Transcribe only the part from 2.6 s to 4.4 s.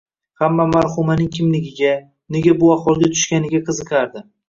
bu ahvolga tushganiga qiziqardi